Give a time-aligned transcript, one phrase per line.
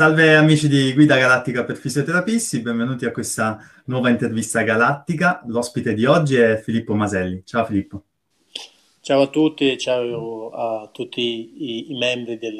[0.00, 5.42] Salve amici di Guida Galattica per Fisioterapisti, benvenuti a questa nuova intervista galattica.
[5.46, 7.42] L'ospite di oggi è Filippo Maselli.
[7.44, 8.04] Ciao Filippo.
[9.02, 12.56] Ciao a tutti e ciao a tutti i, i membri del,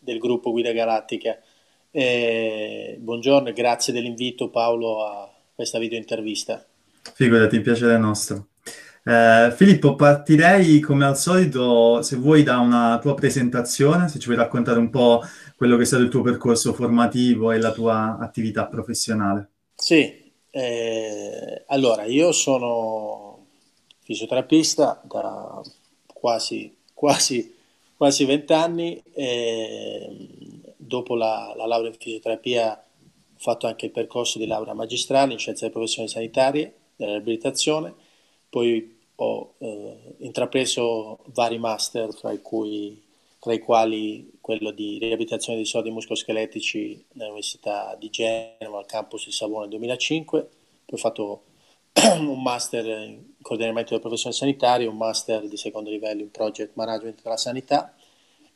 [0.00, 1.38] del, gruppo Guida Galattica.
[1.90, 6.62] Eh, buongiorno e grazie dell'invito Paolo a questa video intervista.
[7.14, 8.48] Figurati, piacere nostro.
[9.04, 14.38] Eh, Filippo, partirei come al solito, se vuoi, da una tua presentazione, se ci vuoi
[14.38, 15.22] raccontare un po'
[15.62, 19.48] quello che è stato il tuo percorso formativo e la tua attività professionale.
[19.76, 23.46] Sì, eh, allora io sono
[24.00, 25.62] fisioterapista da
[26.04, 27.54] quasi, quasi,
[27.96, 30.16] quasi 20 anni, e
[30.76, 35.38] dopo la, la laurea in fisioterapia ho fatto anche il percorso di laurea magistrale in
[35.38, 37.94] scienze delle professioni sanitarie, della riabilitazione,
[38.48, 43.00] poi ho eh, intrapreso vari master, tra, cui,
[43.42, 49.32] tra, i quali quello di riabilitazione dei soldi muscoscheletici nell'Università di Genova, al campus di
[49.32, 50.50] Savona nel 2005, poi
[50.86, 51.42] ho fatto
[52.20, 57.20] un master in coordinamento delle professioni sanitarie, un master di secondo livello in project management
[57.20, 57.92] della sanità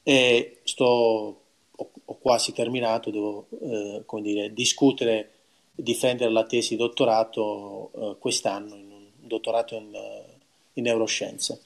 [0.04, 5.30] e sto, ho, ho quasi terminato, devo eh, dire, discutere,
[5.74, 8.94] difendere la tesi di dottorato eh, quest'anno in
[9.26, 9.92] dottorato in,
[10.74, 11.62] in neuroscienze.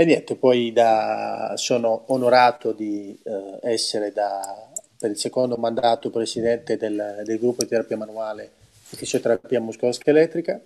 [0.00, 6.76] E niente, poi da, sono onorato di eh, essere da, per il secondo mandato presidente
[6.76, 10.60] del, del, gruppo di terapia manuale e fisioterapia muscoloscheletrica.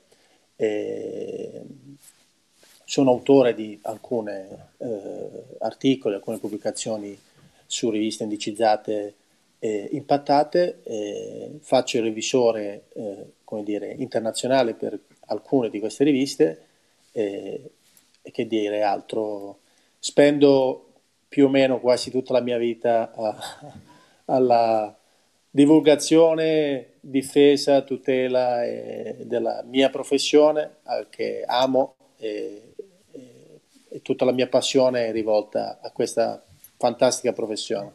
[2.85, 5.29] Sono autore di alcuni eh,
[5.61, 7.19] articoli, alcune pubblicazioni
[7.65, 9.15] su riviste indicizzate
[9.59, 13.33] e impattate, e faccio il revisore eh,
[13.65, 16.67] dire, internazionale per alcune di queste riviste
[17.13, 17.71] e,
[18.23, 19.59] e, che dire altro.
[19.99, 20.93] Spendo
[21.29, 23.37] più o meno quasi tutta la mia vita a,
[24.27, 24.97] alla
[25.51, 28.61] divulgazione, difesa, tutela
[29.25, 30.77] della mia professione
[31.11, 32.75] che amo e,
[33.91, 36.43] e, tutta la mia passione è rivolta a questa
[36.79, 37.93] fantastica professione.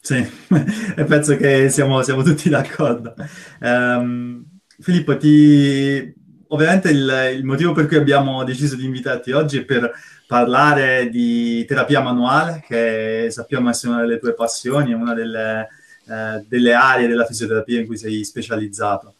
[0.00, 0.20] Sì,
[1.06, 3.14] penso che siamo, siamo tutti d'accordo.
[3.60, 4.44] Um,
[4.80, 6.20] Filippo, ti...
[6.52, 9.90] ovviamente il, il, motivo per cui abbiamo deciso di invitarti oggi è per
[10.26, 15.68] parlare di terapia manuale, che sappiamo essere una delle tue passioni, una delle,
[16.08, 19.14] eh, delle aree della fisioterapia in cui sei specializzato.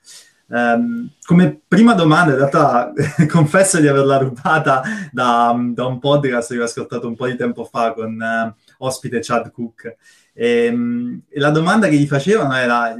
[0.46, 2.92] Um, come prima domanda, in realtà
[3.26, 7.64] confesso di averla rubata da, da, un podcast che ho ascoltato un po' di tempo
[7.64, 9.96] fa con uh, ospite Chad Cook.
[10.34, 12.94] E, um, e la domanda che gli facevano era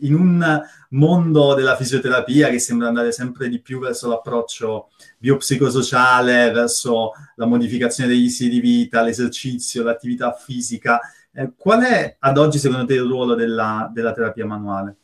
[0.00, 7.12] in un mondo della fisioterapia che sembra andare sempre di più verso l'approccio biopsicosociale, verso
[7.36, 11.00] la modificazione degli stili di vita, l'esercizio, l'attività fisica,
[11.32, 14.96] eh, qual è ad oggi secondo te il ruolo della, della terapia manuale?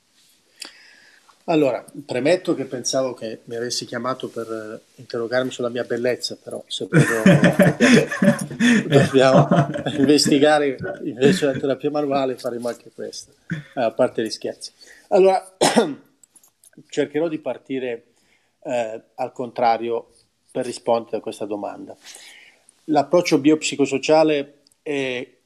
[1.47, 6.65] Allora, premetto che pensavo che mi avessi chiamato per eh, interrogarmi sulla mia bellezza, però
[6.67, 6.89] se
[8.89, 9.47] dobbiamo
[9.99, 13.33] investigare invece la terapia manuale faremo anche questo,
[13.75, 14.73] a parte gli scherzi.
[15.15, 15.57] Allora,
[16.89, 18.15] cercherò di partire
[18.65, 20.09] eh, al contrario
[20.51, 21.97] per rispondere a questa domanda.
[22.87, 25.37] L'approccio biopsicosociale è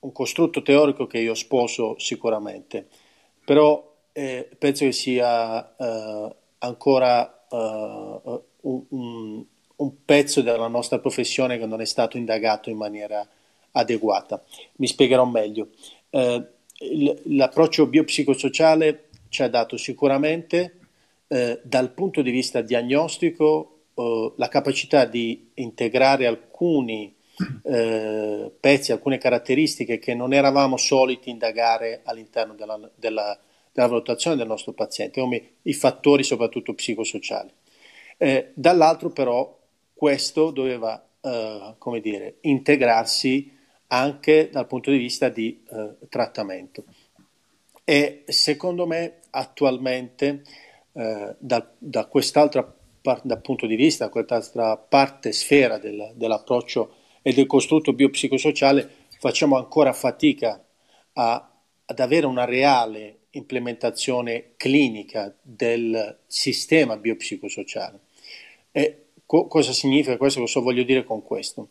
[0.00, 2.88] un costrutto teorico che io sposo sicuramente,
[3.44, 9.44] però eh, penso che sia eh, ancora eh, un, un,
[9.76, 13.28] un, pezzo della nostra professione che non è stato indagato in maniera
[13.72, 14.42] adeguata.
[14.76, 15.68] Mi spiegherò meglio.
[16.08, 16.46] Eh,
[17.24, 20.78] l'approccio biopsicosociale ci ha dato sicuramente
[21.28, 27.14] eh, dal punto di vista diagnostico eh, la capacità di integrare alcuni
[28.60, 33.40] pezzi, alcune caratteristiche che non eravamo soliti indagare all'interno della, della
[33.72, 37.50] della valutazione del nostro paziente, come i fattori soprattutto psicosociali.
[38.18, 39.58] Eh, dall'altro però
[39.94, 43.51] questo doveva, eh, come dire, integrarsi
[43.92, 46.84] anche dal punto di vista di eh, trattamento.
[47.84, 50.42] E secondo me attualmente
[50.92, 52.62] eh, da, da, quest'altra
[53.02, 59.00] parte, dal punto di vista, da quest'altra parte sfera del, dell'approccio e del costrutto biopsicosociale
[59.18, 60.64] facciamo ancora fatica
[61.12, 61.50] a,
[61.84, 68.00] ad avere una reale implementazione clinica del sistema biopsicosociale.
[68.72, 70.40] E co- cosa significa questo?
[70.40, 71.68] Cosa voglio dire con questo?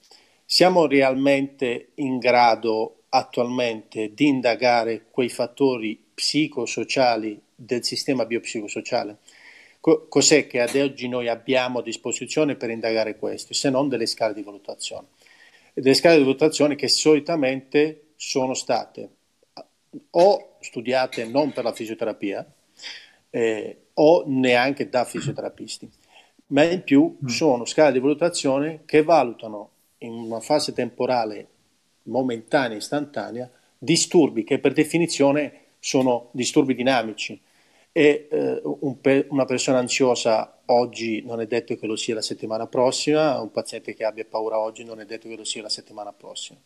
[0.54, 9.20] Siamo realmente in grado attualmente di indagare quei fattori psicosociali del sistema biopsicosociale?
[9.80, 14.06] Co- cos'è che ad oggi noi abbiamo a disposizione per indagare questo, se non delle
[14.06, 15.08] scale di valutazione?
[15.74, 19.10] Delle scale di valutazione che solitamente sono state
[20.10, 22.46] o studiate non per la fisioterapia
[23.30, 25.90] eh, o neanche da fisioterapisti,
[26.48, 27.28] ma in più mm.
[27.28, 29.70] sono scale di valutazione che valutano
[30.02, 31.48] in una fase temporale
[32.04, 37.40] momentanea, istantanea, disturbi che per definizione sono disturbi dinamici
[37.92, 42.22] e eh, un pe- una persona ansiosa oggi non è detto che lo sia la
[42.22, 45.70] settimana prossima, un paziente che abbia paura oggi non è detto che lo sia la
[45.70, 46.60] settimana prossima.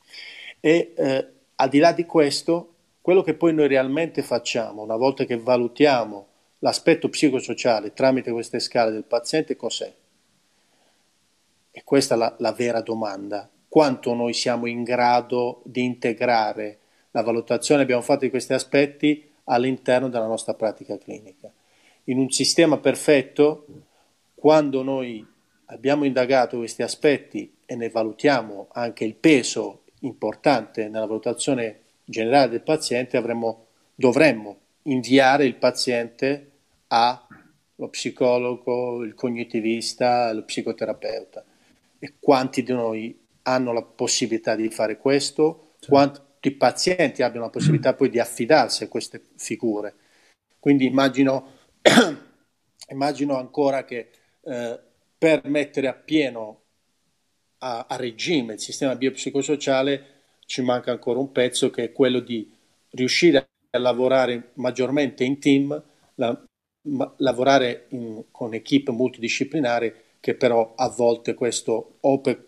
[0.59, 5.25] E eh, al di là di questo, quello che poi noi realmente facciamo una volta
[5.25, 6.27] che valutiamo
[6.59, 9.93] l'aspetto psicosociale tramite queste scale del paziente cos'è?
[11.77, 13.49] E questa è la, la vera domanda.
[13.67, 16.77] Quanto noi siamo in grado di integrare
[17.11, 21.51] la valutazione che abbiamo fatto di questi aspetti all'interno della nostra pratica clinica.
[22.05, 23.65] In un sistema perfetto,
[24.35, 25.27] quando noi
[25.65, 32.61] abbiamo indagato questi aspetti e ne valutiamo anche il peso importante nella valutazione generale del
[32.61, 36.51] paziente, avremmo, dovremmo inviare il paziente
[36.87, 41.43] allo psicologo, il cognitivista, lo psicoterapeuta.
[42.05, 45.71] E quanti di noi hanno la possibilità di fare questo?
[45.79, 45.87] Certo.
[45.87, 49.95] Quanti pazienti abbiano la possibilità poi di affidarsi a queste figure?
[50.59, 51.53] Quindi immagino,
[52.89, 54.11] immagino ancora che
[54.43, 54.79] eh,
[55.17, 56.61] per mettere appieno
[57.59, 62.47] a, a regime il sistema biopsicosociale ci manca ancora un pezzo che è quello di
[62.91, 65.83] riuscire a lavorare maggiormente in team,
[66.15, 66.39] la,
[66.83, 72.43] ma, lavorare in, con equip multidisciplinari che però a volte questo o per,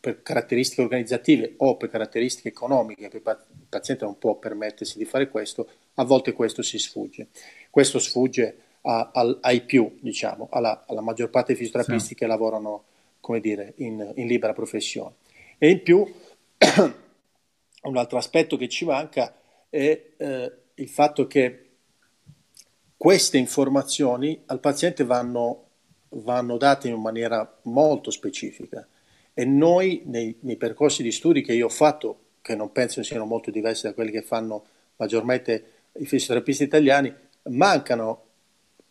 [0.00, 5.68] per, caratteristiche organizzative o per caratteristiche economiche, il paziente non può permettersi di fare questo,
[5.96, 7.26] a volte questo si sfugge.
[7.68, 12.14] Questo sfugge a, a, ai più, diciamo, alla, alla, maggior parte dei fisioterapisti sì.
[12.14, 12.84] che lavorano,
[13.20, 15.16] come dire, in, in libera professione.
[15.58, 16.10] E in più
[17.82, 19.36] un altro aspetto che ci manca
[19.68, 21.64] è eh, il fatto che
[22.96, 25.63] queste informazioni al paziente vanno,
[26.22, 28.86] vanno date in maniera molto specifica
[29.32, 33.24] e noi nei, nei, percorsi di studi che io ho fatto, che non penso siano
[33.24, 34.64] molto diversi da quelli che fanno
[34.96, 35.64] maggiormente
[35.98, 37.12] i fisioterapisti italiani,
[37.50, 38.22] mancano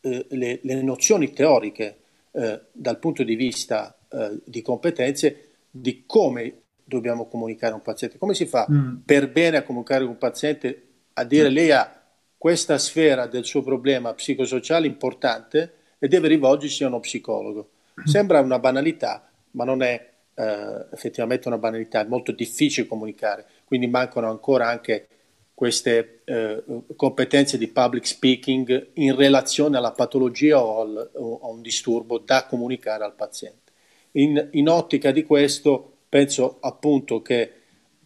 [0.01, 1.97] eh, le, le, nozioni teoriche
[2.31, 8.17] eh, dal punto di vista eh, di competenze di come dobbiamo comunicare a un paziente.
[8.17, 8.97] Come si fa mm.
[9.05, 12.01] per bene a comunicare con un paziente, a dire lei ha
[12.37, 17.69] questa sfera del suo problema psicosociale importante e deve rivolgersi a uno psicologo.
[18.03, 23.87] Sembra una banalità, ma non è eh, effettivamente una banalità, è molto difficile comunicare, quindi
[23.87, 25.07] mancano ancora anche
[25.53, 26.61] queste eh,
[26.97, 32.47] competenze di public speaking in relazione alla patologia o, al, o a un disturbo da
[32.47, 33.71] comunicare al paziente.
[34.11, 37.51] In, in ottica di questo penso appunto che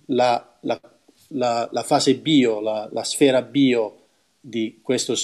[0.05, 0.79] la, la,
[1.29, 4.01] la, la fase bio, la, sfera bio
[4.39, 5.15] di questo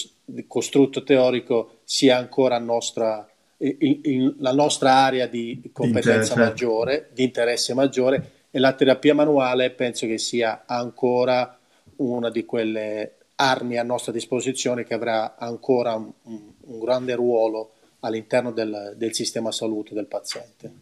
[0.47, 3.27] costrutto teorico sia ancora nostra,
[3.57, 9.71] il, il, la nostra area di competenza maggiore, di interesse maggiore e la terapia manuale
[9.71, 11.57] penso che sia ancora
[11.97, 18.51] una di quelle armi a nostra disposizione che avrà ancora un, un grande ruolo all'interno
[18.51, 20.73] del, del sistema salute del paziente.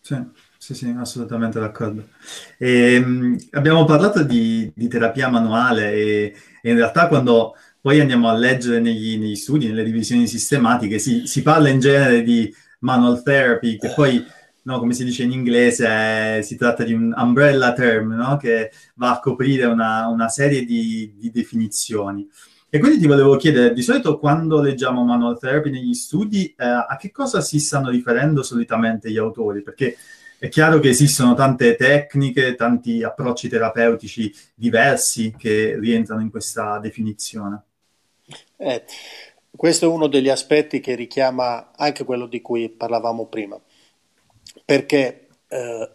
[0.00, 0.16] Sì.
[0.64, 2.08] Sì, sì, assolutamente d'accordo.
[2.56, 8.30] E, ehm, abbiamo parlato di, di terapia manuale e, e, in realtà quando poi andiamo
[8.30, 13.22] a leggere negli, negli studi, nelle revisioni sistematiche, si, si, parla in genere di manual
[13.22, 14.24] therapy, che poi,
[14.62, 18.38] no, come si dice in inglese, eh, si tratta di un umbrella term, no?
[18.38, 22.26] che va a coprire una, una serie di, di definizioni.
[22.70, 26.96] E quindi ti volevo chiedere, di solito quando leggiamo manual therapy negli studi, eh, a
[26.98, 29.60] che cosa si stanno riferendo solitamente gli autori?
[29.60, 29.94] Perché
[30.38, 37.62] è chiaro che esistono tante tecniche, tanti approcci terapeutici diversi che rientrano in questa definizione.
[38.56, 38.84] Eh,
[39.56, 43.60] questo è uno degli aspetti che richiama anche quello di cui parlavamo prima,
[44.64, 45.90] perché eh,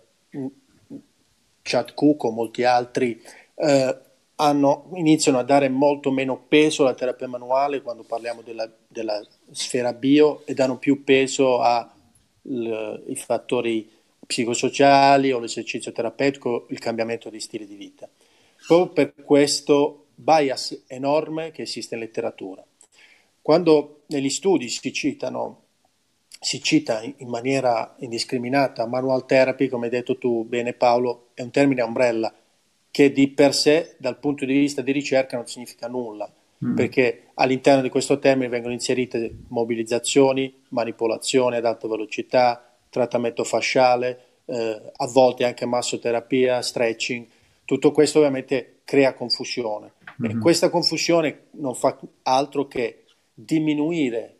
[1.61, 3.21] Chad Cook o molti altri
[3.55, 3.97] eh,
[4.35, 9.21] hanno, iniziano a dare molto meno peso alla terapia manuale quando parliamo della, della
[9.51, 13.91] sfera bio e danno più peso ai fattori
[14.25, 18.07] psicosociali o l'esercizio terapeutico, il cambiamento di stile di vita.
[18.65, 22.63] Proprio per questo bias enorme che esiste in letteratura.
[23.41, 25.63] Quando negli studi si citano
[26.41, 31.51] si cita in maniera indiscriminata manual therapy, come hai detto tu bene Paolo, è un
[31.51, 32.33] termine umbrella
[32.91, 36.31] che di per sé dal punto di vista di ricerca non significa nulla,
[36.63, 36.75] mm.
[36.75, 44.81] perché all'interno di questo termine vengono inserite mobilizzazioni, manipolazione ad alta velocità, trattamento fasciale, eh,
[44.95, 47.25] a volte anche massoterapia, stretching,
[47.65, 49.91] tutto questo ovviamente crea confusione.
[50.19, 50.37] Mm-hmm.
[50.37, 54.37] E questa confusione non fa altro che diminuire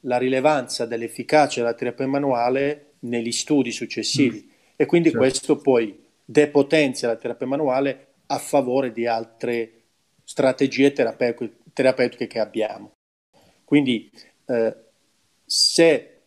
[0.00, 4.50] la rilevanza dell'efficacia della terapia manuale negli studi successivi mm.
[4.74, 5.24] e quindi certo.
[5.24, 9.82] questo poi depotenzia la terapia manuale a favore di altre
[10.24, 12.90] strategie terapeutiche, terapeutiche che abbiamo.
[13.64, 14.10] Quindi
[14.46, 14.74] eh,
[15.44, 16.20] se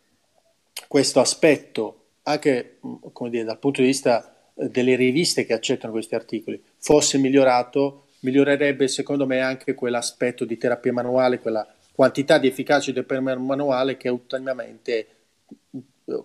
[0.88, 2.78] questo aspetto, anche
[3.12, 8.88] come dire, dal punto di vista delle riviste che accettano questi articoli, fosse migliorato, migliorerebbe
[8.88, 14.08] secondo me anche quell'aspetto di terapia manuale, quella quantità di efficacia di terapia manuale che
[14.08, 15.06] ultimamente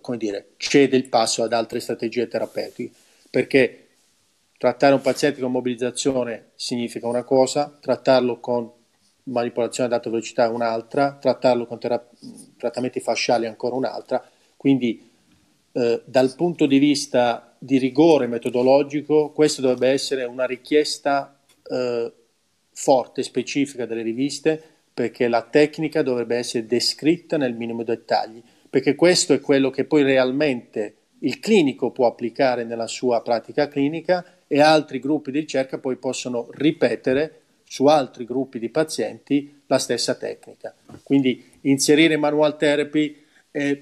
[0.00, 2.92] come dire, cede il passo ad altre strategie terapeutiche,
[3.30, 3.86] perché
[4.58, 8.70] trattare un paziente con mobilizzazione significa una cosa, trattarlo con
[9.24, 12.06] manipolazione ad alta velocità è un'altra, trattarlo con tera-
[12.56, 14.22] trattamenti fasciali è ancora un'altra,
[14.56, 15.08] quindi
[15.72, 21.38] eh, dal punto di vista di rigore metodologico questo dovrebbe essere una richiesta
[21.70, 22.12] eh,
[22.72, 24.62] forte, specifica delle riviste,
[24.94, 30.02] perché la tecnica dovrebbe essere descritta nel minimo dettagli, perché questo è quello che poi
[30.02, 35.96] realmente il clinico può applicare nella sua pratica clinica e altri gruppi di ricerca poi
[35.96, 40.74] possono ripetere su altri gruppi di pazienti la stessa tecnica.
[41.02, 43.16] Quindi inserire manual therapy
[43.50, 43.78] è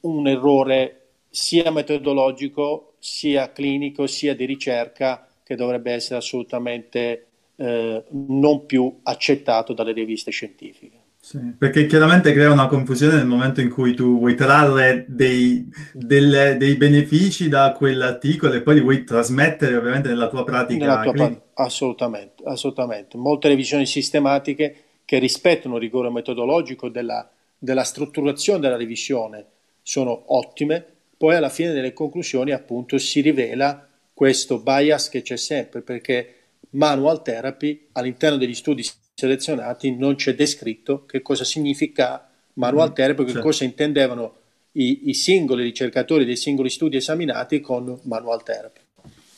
[0.00, 0.94] un errore
[1.28, 7.26] sia metodologico, sia clinico, sia di ricerca che dovrebbe essere assolutamente
[7.56, 10.96] eh, non più accettato dalle riviste scientifiche.
[11.20, 16.56] Sì, perché chiaramente crea una confusione nel momento in cui tu vuoi trarre dei, delle,
[16.56, 20.86] dei benefici da quell'articolo e poi li vuoi trasmettere ovviamente nella tua pratica.
[20.86, 23.16] Nella tua pra- assolutamente, assolutamente.
[23.18, 27.28] Molte revisioni sistematiche che rispettano il rigore metodologico della,
[27.58, 29.44] della strutturazione della revisione
[29.82, 30.84] sono ottime,
[31.18, 36.34] poi alla fine delle conclusioni appunto si rivela questo bias che c'è sempre perché
[36.70, 43.24] manual therapy all'interno degli studi selezionati non c'è descritto che cosa significa manual mm, therapy,
[43.24, 43.46] che certo.
[43.46, 44.36] cosa intendevano
[44.72, 48.80] i, i, singoli ricercatori dei singoli studi esaminati con manual therapy.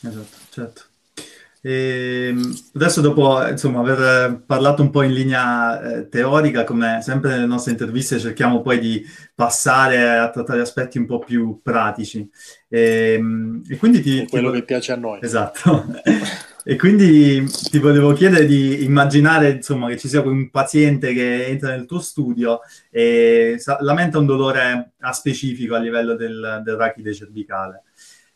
[0.03, 0.83] Esatto, certo.
[1.63, 7.31] E ehm, adesso dopo insomma, aver parlato un po' in linea eh, teorica, come sempre
[7.31, 12.29] nelle nostre interviste cerchiamo poi di passare a trattare aspetti un po' più pratici.
[12.69, 14.59] E, ehm, e quindi ti, quello ti...
[14.59, 15.19] che piace a noi.
[15.23, 15.87] Esatto.
[16.63, 21.71] E quindi ti volevo chiedere di immaginare insomma, che ci sia un paziente che entra
[21.71, 27.85] nel tuo studio e lamenta un dolore specifico a livello del, del rachide cervicale.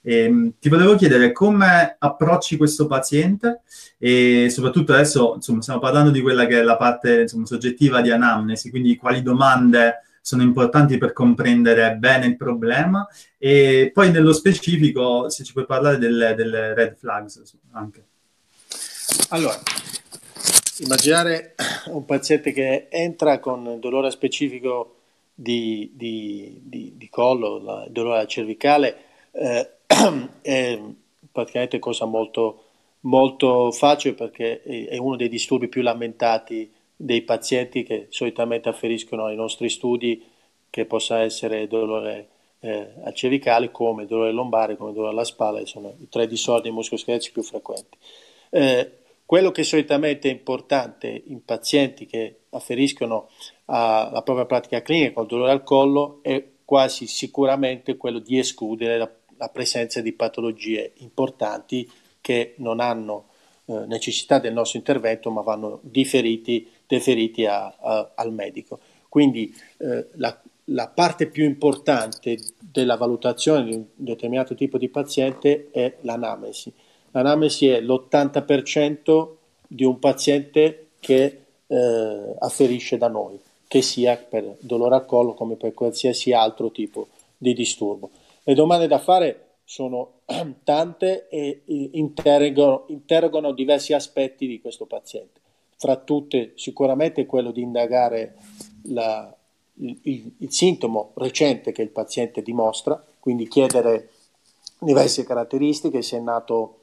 [0.07, 3.63] E, ehm, ti volevo chiedere come approcci questo paziente
[3.99, 8.11] e soprattutto adesso insomma, stiamo parlando di quella che è la parte insomma, soggettiva di
[8.11, 13.07] anamnesi, quindi quali domande sono importanti per comprendere bene il problema
[13.39, 17.43] e poi nello specifico se ci puoi parlare delle, delle red flags
[17.73, 18.05] anche.
[19.31, 19.59] Allora,
[20.79, 21.55] immaginare
[21.87, 24.97] un paziente che entra con dolore specifico
[25.35, 28.97] di, di, di, di collo, la, dolore cervicale,
[29.33, 29.74] eh,
[30.43, 30.81] è
[31.31, 32.65] praticamente cosa molto,
[33.01, 39.37] molto facile perché è uno dei disturbi più lamentati dei pazienti che solitamente afferiscono ai
[39.37, 40.23] nostri studi
[40.71, 42.29] che possa essere dolore
[42.61, 47.33] eh, al cervicale come dolore lombare, come dolore alla spalla, sono i tre disordini muscoloscheletici
[47.33, 47.99] più frequenti.
[48.51, 48.91] Eh,
[49.27, 53.29] quello che solitamente è importante in pazienti che afferiscono
[53.67, 59.11] alla propria pratica clinica con dolore al collo è quasi sicuramente quello di escludere la,
[59.37, 63.27] la presenza di patologie importanti che non hanno
[63.67, 68.79] eh, necessità del nostro intervento ma vanno differiti, deferiti a, a, al medico.
[69.09, 75.69] Quindi eh, la, la parte più importante della valutazione di un determinato tipo di paziente
[75.71, 76.73] è l'anamnesi
[77.15, 79.29] l'anamnesi è l'80%
[79.67, 85.55] di un paziente che eh, afferisce da noi, che sia per dolore al collo come
[85.55, 88.11] per qualsiasi altro tipo di disturbo.
[88.47, 90.21] Le domande da fare sono
[90.65, 95.41] tante e interrogano, interrogano diversi aspetti di questo paziente.
[95.77, 98.37] Fra tutte sicuramente quello di indagare
[98.89, 99.35] la,
[99.79, 104.11] il, il, il, sintomo recente che il paziente dimostra, quindi chiedere
[104.79, 106.81] diverse caratteristiche, se è nato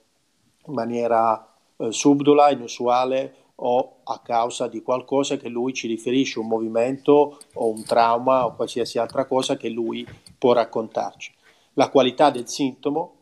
[0.65, 6.48] in maniera eh, subdola, inusuale o a causa di qualcosa che lui ci riferisce, un
[6.48, 10.06] movimento o un trauma o qualsiasi altra cosa che lui
[10.38, 11.39] può raccontarci.
[11.73, 13.15] La qualità del sintomo,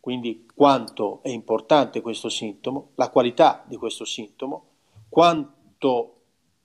[0.00, 4.64] quindi quanto è importante questo sintomo, la qualità di questo sintomo,
[5.08, 6.14] quanto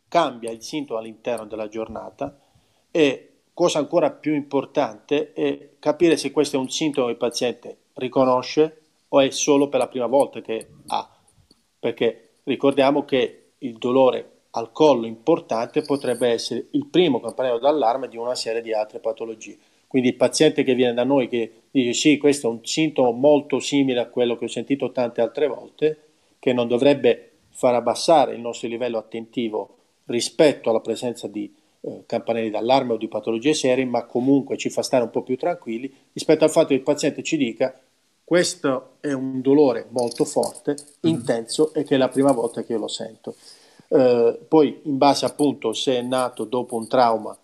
[0.07, 2.39] cambia il sintomo all'interno della giornata
[2.91, 7.77] e cosa ancora più importante è capire se questo è un sintomo che il paziente
[7.93, 11.09] riconosce o è solo per la prima volta che ha?
[11.79, 18.17] Perché ricordiamo che il dolore al collo importante potrebbe essere il primo campanello d'allarme di
[18.17, 19.57] una serie di altre patologie.
[19.93, 23.59] Quindi il paziente che viene da noi che dice sì, questo è un sintomo molto
[23.59, 25.97] simile a quello che ho sentito tante altre volte,
[26.39, 32.50] che non dovrebbe far abbassare il nostro livello attentivo rispetto alla presenza di eh, campanelli
[32.50, 36.43] d'allarme o di patologie serie, ma comunque ci fa stare un po' più tranquilli rispetto
[36.43, 37.79] al fatto che il paziente ci dica
[38.23, 41.15] questo è un dolore molto forte, mm-hmm.
[41.15, 43.35] intenso e che è la prima volta che io lo sento.
[43.89, 47.38] Eh, poi in base appunto se è nato dopo un trauma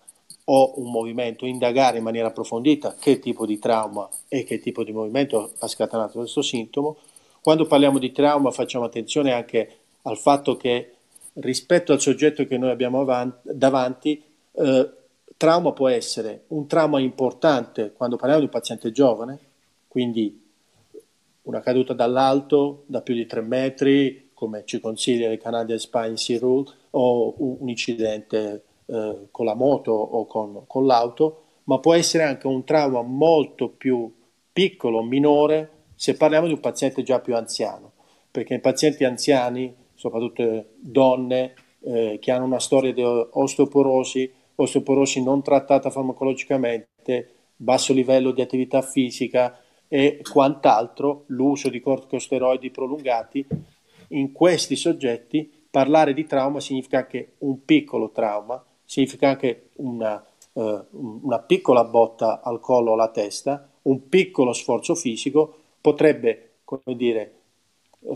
[0.52, 4.90] o un movimento, indagare in maniera approfondita che tipo di trauma e che tipo di
[4.90, 6.96] movimento ha scatenato questo sintomo.
[7.40, 10.94] Quando parliamo di trauma facciamo attenzione anche al fatto che
[11.34, 14.90] rispetto al soggetto che noi abbiamo avanti, davanti, eh,
[15.36, 19.38] trauma può essere un trauma importante quando parliamo di un paziente giovane,
[19.86, 20.48] quindi
[21.42, 26.40] una caduta dall'alto da più di tre metri, come ci consiglia il Canadian Spine Sea
[26.40, 32.24] Rule, o un incidente eh, con la moto o con, con l'auto, ma può essere
[32.24, 34.12] anche un trauma molto più
[34.52, 37.92] piccolo, minore, se parliamo di un paziente già più anziano,
[38.30, 45.42] perché i pazienti anziani, soprattutto donne eh, che hanno una storia di osteoporosi, osteoporosi non
[45.42, 53.46] trattata farmacologicamente, basso livello di attività fisica e quant'altro, l'uso di corticosteroidi prolungati,
[54.08, 60.20] in questi soggetti parlare di trauma significa anche un piccolo trauma, significa anche una,
[60.52, 66.96] eh, una piccola botta al collo o alla testa, un piccolo sforzo fisico potrebbe, come
[66.96, 67.34] dire,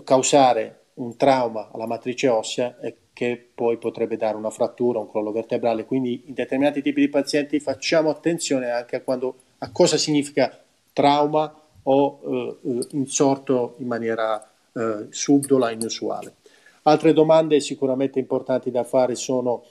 [0.03, 5.31] causare un trauma alla matrice ossea e che poi potrebbe dare una frattura, un crollo
[5.31, 5.85] vertebrale.
[5.85, 10.61] Quindi in determinati tipi di pazienti facciamo attenzione anche a, quando, a cosa significa
[10.93, 11.55] trauma
[11.85, 16.35] o eh, insorto in maniera eh, subdola, inusuale.
[16.83, 19.63] Altre domande sicuramente importanti da fare sono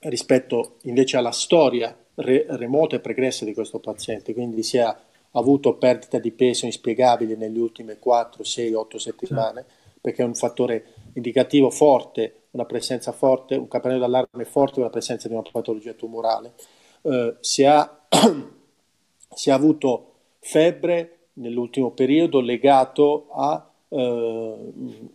[0.00, 4.94] rispetto invece alla storia re- remota e pregressa di questo paziente, quindi si è
[5.32, 9.98] avuto perdita di peso inspiegabile nelle ultime 4, 6, 8 settimane, sì.
[10.00, 10.84] perché è un fattore
[11.14, 16.54] indicativo forte una presenza forte, un campanello d'allarme forte, una presenza di una patologia tumorale.
[17.02, 18.06] Eh, si, ha,
[19.34, 24.54] si, ha, avuto febbre nell'ultimo periodo legato a eh,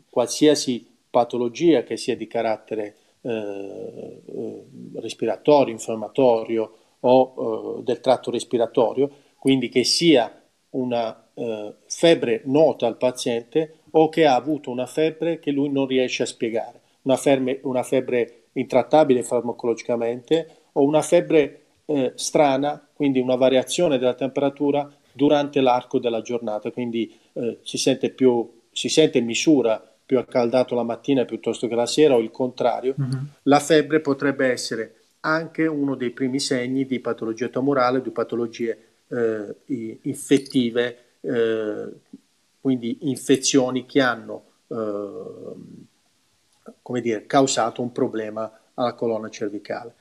[0.09, 4.63] qualsiasi patologia che sia di carattere eh, eh
[4.99, 12.97] respiratorio, infiammatorio o eh, del tratto respiratorio, quindi che sia una eh, febbre nota al
[12.97, 16.81] paziente o che ha avuto una febbre che lui non riesce a spiegare.
[17.03, 24.15] Una, ferme, una febbre intrattabile farmacologicamente o una febbre eh, strana, quindi una variazione della
[24.15, 30.75] temperatura durante l'arco della giornata, quindi eh, si, sente più, si sente misura più accaldato
[30.75, 33.23] la mattina piuttosto che la sera o il contrario, mm-hmm.
[33.43, 39.55] la febbre potrebbe essere anche uno dei primi segni di patologia tumorale, di patologie eh,
[40.03, 41.87] infettive, eh,
[42.61, 45.53] quindi infezioni che hanno eh,
[46.81, 49.95] come dire, causato un problema alla colonna cervicale.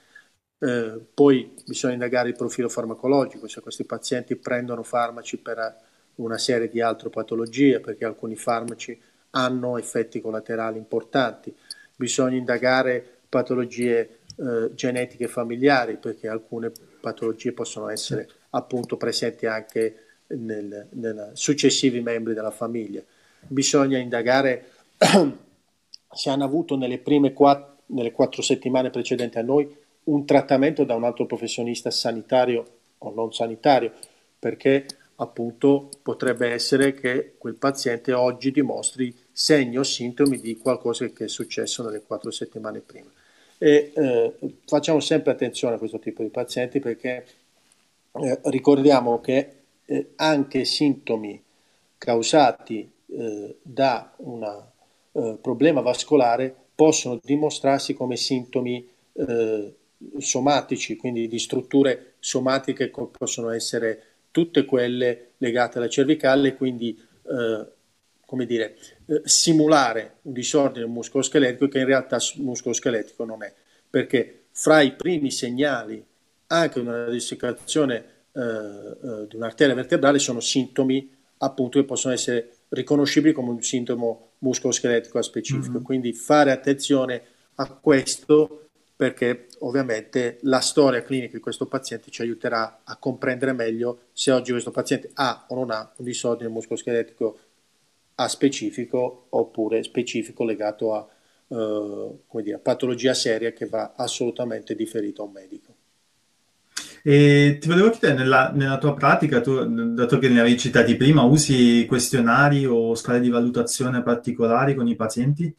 [0.58, 5.76] Eh, poi bisogna indagare il profilo farmacologico, se questi pazienti prendono farmaci per
[6.16, 8.98] una serie di altre patologie, perché alcuni farmaci
[9.34, 11.54] hanno effetti collaterali importanti.
[11.96, 20.88] Bisogna indagare patologie eh, genetiche familiari, perché alcune patologie possono essere appunto presenti anche nel,
[20.90, 23.02] nel successivi membri della famiglia.
[23.46, 24.70] Bisogna indagare
[26.10, 30.94] se hanno avuto nelle prime quattro, nelle quattro settimane precedenti a noi un trattamento da
[30.94, 32.64] un altro professionista sanitario
[32.98, 33.92] o non sanitario,
[34.38, 41.24] perché appunto potrebbe essere che quel paziente oggi dimostri segni o sintomi di qualcosa che
[41.24, 43.10] è successo nelle quattro settimane prima.
[43.58, 44.32] E eh,
[44.64, 47.26] facciamo sempre attenzione a questo tipo di pazienti perché
[48.12, 49.50] eh, ricordiamo che
[49.86, 51.42] eh, anche sintomi
[51.98, 54.70] causati eh, da una
[55.12, 59.74] eh, problema vascolare possono dimostrarsi come sintomi eh,
[60.18, 67.66] somatici, quindi di strutture somatiche che possono essere tutte quelle legate alla cervicale, quindi eh,
[68.34, 73.54] come dire, eh, simulare un disordine muscoloscheletico che in realtà muscoloscheletico non è,
[73.88, 76.04] perché fra i primi segnali
[76.48, 83.32] anche una dissecazione eh, eh, di un'arteria vertebrale sono sintomi appunto che possono essere riconoscibili
[83.32, 85.74] come un sintomo muscoloscheletico specifico.
[85.74, 85.82] Mm-hmm.
[85.82, 87.22] Quindi fare attenzione
[87.54, 88.66] a questo
[88.96, 94.52] perché ovviamente la storia clinica di questo paziente ci aiuterà a comprendere meglio se oggi
[94.52, 97.38] questo paziente ha o non ha un disordine muscoloscheletico
[98.16, 101.08] a specifico oppure specifico legato a
[101.48, 105.74] eh, come dire, patologia seria che va assolutamente differita a un medico.
[107.06, 111.22] E ti volevo chiedere, nella, nella, tua pratica, tu, dato che ne avevi citati prima,
[111.22, 115.54] usi questionari o scale di valutazione particolari con i pazienti?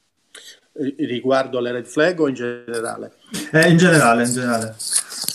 [0.74, 3.14] Riguardo alle red flag o in generale?
[3.52, 4.76] Eh, in generale, in generale.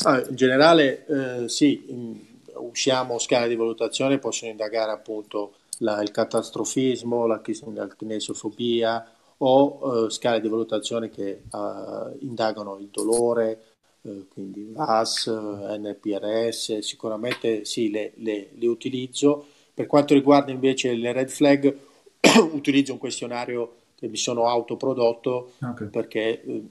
[0.02, 2.18] Ah, in generale eh, sì, in,
[2.56, 7.40] usiamo scale di valutazione, possono indagare appunto la, il catastrofismo, la,
[7.74, 13.64] la kinesofobia o eh, scale di valutazione che eh, indagano il dolore,
[14.02, 19.46] eh, quindi VAS, NPRS, sicuramente sì, le, le, le, utilizzo.
[19.72, 21.74] Per quanto riguarda invece le red flag,
[22.52, 25.88] utilizzo un questionario che mi sono autoprodotto okay.
[25.88, 26.62] perché eh,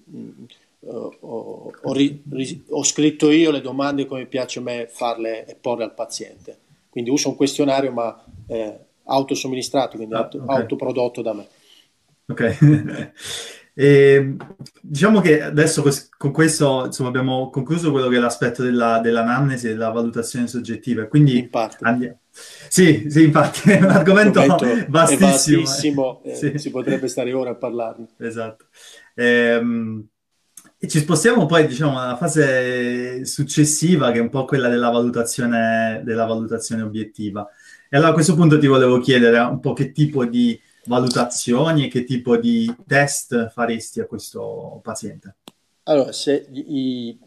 [0.88, 1.72] ho, ho,
[2.70, 6.58] ho, scritto io le domande come piace a me farle e porle al paziente.
[6.90, 10.42] Quindi uso un questionario ma eh, autosomministrato, quindi ah, okay.
[10.46, 11.48] autoprodotto da me.
[12.28, 13.12] Ok.
[13.80, 14.36] E,
[14.82, 15.82] diciamo che adesso
[16.18, 21.08] con questo insomma, abbiamo concluso quello che è l'aspetto della, dell'anamnesi e della valutazione soggettiva.
[21.08, 21.86] Quindi in parte.
[21.86, 22.20] Andiamo.
[22.30, 24.46] Sì, sì, infatti è un argomento
[24.90, 25.62] vastissimo.
[25.62, 26.58] vastissimo eh, sì.
[26.58, 28.08] si potrebbe stare ore a parlarne.
[28.18, 28.66] Esatto.
[29.16, 30.06] Ehm,
[30.78, 36.02] e ci spostiamo poi diciamo alla fase successiva, che è un po' quella della valutazione,
[36.04, 37.48] della valutazione obiettiva.
[37.92, 41.88] E allora a questo punto ti volevo chiedere un po' che tipo di valutazioni e
[41.88, 45.38] che tipo di test faresti a questo paziente?
[45.84, 47.18] Allora, se i,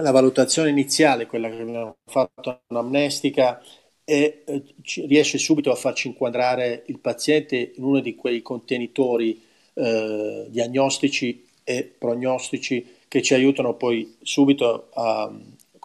[0.00, 3.62] la valutazione iniziale, quella che abbiamo fatto anamnestica,
[4.04, 4.62] e eh,
[5.06, 11.94] riesce subito a farci inquadrare il paziente in uno di quei contenitori eh, diagnostici e
[11.96, 15.32] prognostici che ci aiutano poi subito a,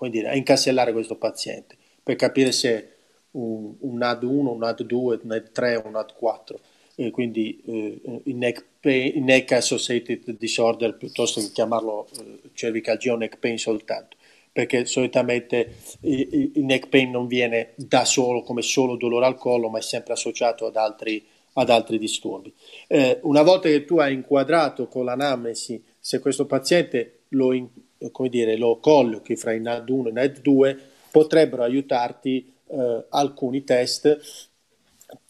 [0.09, 2.96] dire, a incasellare questo paziente per capire se
[3.31, 6.55] un, un NAD1, un NAD2, un NAD3, un NAD4
[6.99, 13.17] eh, quindi eh, il, neck pain, neck associated disorder piuttosto che chiamarlo eh, cervicalgia o
[13.17, 14.17] neck pain soltanto
[14.51, 19.69] perché solitamente il, il neck pain non viene da solo come solo dolore al collo
[19.69, 22.51] ma è sempre associato ad altri, ad altri disturbi.
[22.87, 27.69] Eh, una volta che tu hai inquadrato con l'anamnesi se questo paziente lo,
[28.11, 30.77] come dire, lo collochi fra i NAD1 e i NAD2
[31.11, 34.49] potrebbero aiutarti eh, alcuni test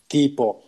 [0.08, 0.62] tipo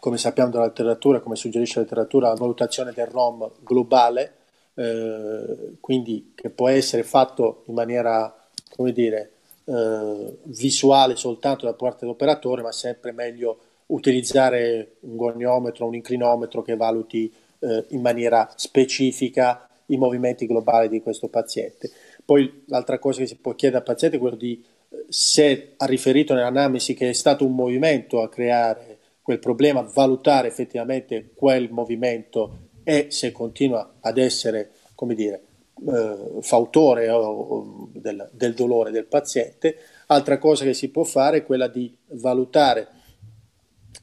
[0.00, 4.34] come sappiamo dalla letteratura, come suggerisce la letteratura, la valutazione del ROM globale,
[4.74, 8.32] eh, quindi che può essere fatto in maniera,
[8.76, 9.32] come dire,
[9.64, 16.76] eh, visuale soltanto da parte dell'operatore, ma sempre meglio utilizzare un goniometro, un inclinometro che
[16.76, 21.90] valuti eh, in maniera specifica i movimenti globali di questo paziente.
[22.24, 24.64] Poi l'altra cosa che si può chiedere al paziente è quello di
[25.08, 31.32] se ha riferito nell'anamnesi che è stato un movimento a creare quel problema, valutare effettivamente
[31.34, 35.42] quel movimento e se continua ad essere, come dire,
[35.86, 39.76] eh, fautore o, o del, del, dolore del paziente.
[40.06, 42.88] Altra cosa che si può fare è quella di valutare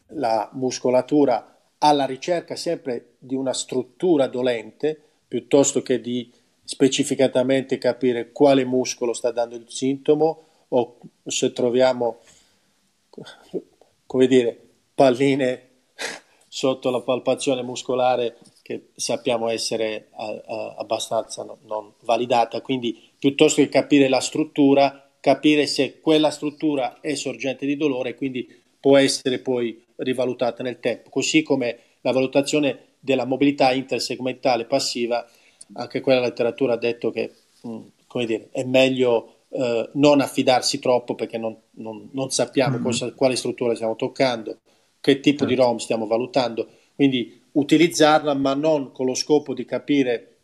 [0.08, 6.32] la muscolatura alla ricerca sempre di una struttura dolente piuttosto che di
[6.64, 10.44] specificatamente capire quale muscolo sta dando il sintomo
[10.76, 12.20] o se troviamo,
[14.06, 14.60] come dire,
[14.94, 15.70] palline
[16.48, 20.10] sotto la palpazione muscolare che sappiamo essere
[20.78, 27.16] abbastanza no, non validata, quindi piuttosto che capire la struttura, capire se quella struttura è
[27.16, 28.48] sorgente di dolore quindi
[28.80, 35.28] può essere poi rivalutata nel tempo, così come la valutazione della mobilità intersegmentale passiva,
[35.74, 37.32] anche quella letteratura ha detto che
[37.68, 37.82] mm,
[38.26, 42.84] dire, è meglio eh, non affidarsi troppo perché non, non, non sappiamo mm-hmm.
[42.84, 44.58] cosa, quale struttura stiamo toccando,
[45.00, 45.70] che tipo di certo.
[45.70, 50.38] ROM stiamo valutando, quindi utilizzarla ma non con lo scopo di capire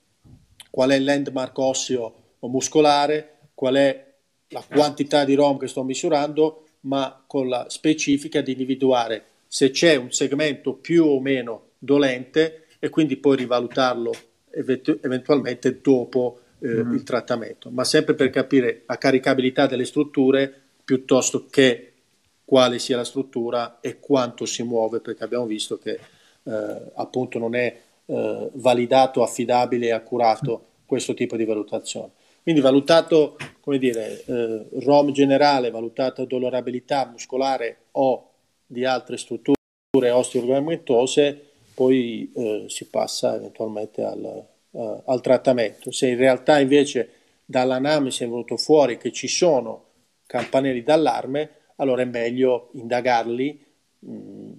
[0.70, 4.06] qual è il landmark osseo o muscolare, qual è
[4.50, 9.96] la quantità di ROM che sto misurando, ma con la specifica di individuare se c'è
[9.96, 14.14] un segmento più o meno dolente e quindi poi rivalutarlo
[14.52, 16.94] eventualmente dopo eh, mm-hmm.
[16.94, 21.94] il trattamento, ma sempre per capire la caricabilità delle strutture piuttosto che
[22.46, 26.00] quale sia la struttura e quanto si muove, perché abbiamo visto che
[26.44, 32.10] eh, appunto non è eh, validato, affidabile e accurato questo tipo di valutazione.
[32.42, 38.30] Quindi valutato, come dire, eh, ROM generale, valutato dolorabilità muscolare o
[38.66, 39.58] di altre strutture
[39.92, 41.46] osteoargomentose,
[41.76, 45.92] poi eh, si passa eventualmente al, uh, al trattamento.
[45.92, 47.10] Se in realtà invece
[47.46, 49.86] dall'anamnesi è venuto fuori che ci sono
[50.26, 53.66] campanelli d'allarme, allora è meglio indagarli
[54.00, 54.52] mh,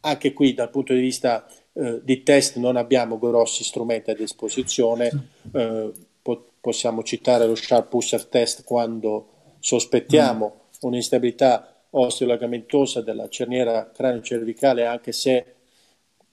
[0.00, 5.30] anche qui dal punto di vista eh, di test non abbiamo grossi strumenti a disposizione,
[5.52, 5.92] eh,
[6.22, 10.78] po- possiamo citare lo Sharp Pusher Test quando sospettiamo mm.
[10.82, 15.54] un'instabilità osteolagamentosa della cerniera cranio-cervicale, anche se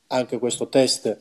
[0.07, 1.17] anche questo test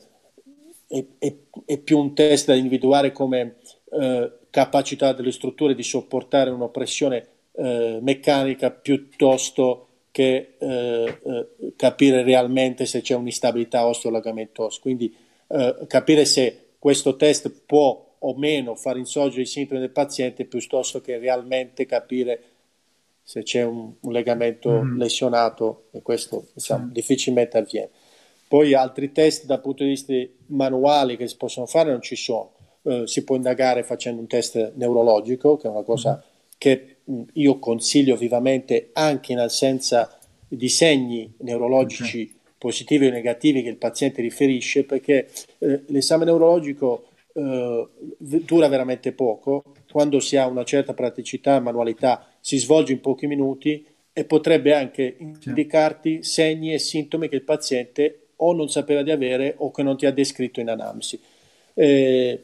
[0.93, 1.33] è, è,
[1.65, 3.55] è più un test da individuare come
[3.91, 12.21] eh, capacità delle strutture di sopportare una pressione eh, meccanica piuttosto che eh, eh capire
[12.21, 14.79] realmente se c'è un'instabilità osteolagamentosa.
[14.79, 15.13] Quindi
[15.47, 21.01] eh, capire se questo test può o meno far insorgere i sintomi del paziente piuttosto
[21.01, 22.43] che realmente capire
[23.23, 24.97] se c'è un, un legamento mm.
[24.97, 26.91] lesionato e questo diciamo, sì.
[26.91, 27.89] difficilmente avviene.
[28.53, 30.13] Poi altri test dal punto di vista
[30.49, 32.51] manuali che si possono fare non ci sono.
[32.83, 36.51] Eh, si può indagare facendo un test neurologico, che è una cosa mm.
[36.59, 42.39] che mh, io consiglio vivamente anche in assenza di segni neurologici okay.
[42.59, 47.87] positivi o negativi che il paziente riferisce, perché eh, l'esame neurologico eh,
[48.19, 53.25] dura veramente poco, quando si ha una certa praticità e manualità si svolge in pochi
[53.25, 59.11] minuti e potrebbe anche indicarti segni e sintomi che il paziente o non sapeva di
[59.11, 61.19] avere o che non ti ha descritto in anamsi.
[61.73, 62.43] Eh,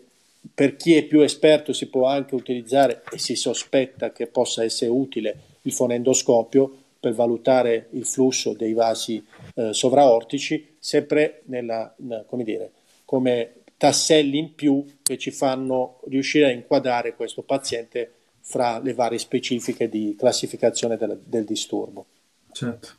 [0.54, 4.90] per chi è più esperto si può anche utilizzare e si sospetta che possa essere
[4.90, 9.24] utile il fonendoscopio per valutare il flusso dei vasi
[9.56, 11.94] eh, sovraortici, sempre nella,
[12.26, 12.72] come, dire,
[13.06, 19.20] come tasselli in più che ci fanno riuscire a inquadrare questo paziente fra le varie
[19.20, 22.06] specifiche di classificazione del, del disturbo.
[22.52, 22.99] Certo.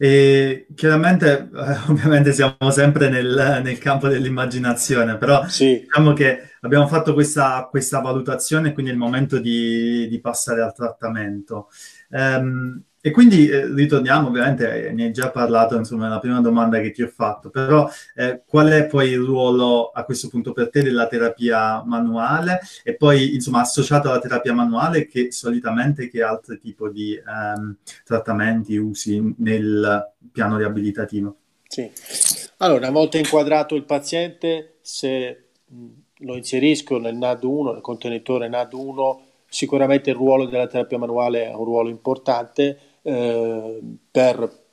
[0.00, 5.80] E chiaramente, eh, ovviamente siamo sempre nel, nel, campo dell'immaginazione, però sì.
[5.80, 10.72] diciamo che abbiamo fatto questa, questa valutazione, quindi è il momento di, di passare al
[10.72, 11.68] trattamento.
[12.10, 16.78] Um, e quindi eh, ritorniamo, ovviamente, eh, ne hai già parlato, insomma, nella prima domanda
[16.78, 20.68] che ti ho fatto, però eh, qual è poi il ruolo a questo punto per
[20.68, 26.58] te della terapia manuale e poi, insomma, associato alla terapia manuale, che solitamente che altri
[26.58, 31.36] tipi di ehm, trattamenti usi nel piano riabilitativo?
[31.66, 31.90] Sì,
[32.58, 35.44] allora, una volta inquadrato il paziente, se
[36.18, 39.16] lo inserisco nel NAD1, nel contenitore NAD1,
[39.48, 43.80] sicuramente il ruolo della terapia manuale è un ruolo importante eh,
[44.10, 44.66] per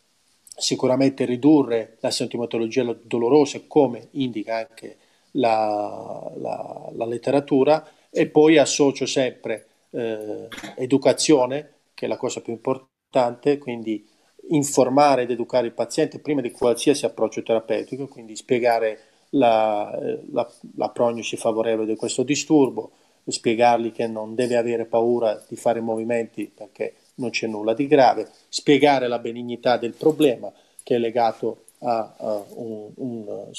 [0.57, 4.97] sicuramente ridurre la sintomatologia dolorosa come indica anche
[5.31, 12.53] la, la, la letteratura e poi associo sempre eh, educazione che è la cosa più
[12.53, 14.07] importante quindi
[14.49, 18.99] informare ed educare il paziente prima di qualsiasi approccio terapeutico quindi spiegare
[19.31, 19.91] la,
[20.31, 22.91] la, la prognosi favorevole di questo disturbo
[23.27, 28.29] spiegargli che non deve avere paura di fare movimenti perché non c'è nulla di grave,
[28.49, 30.51] spiegare la benignità del problema
[30.83, 33.51] che è legato a, a un, un,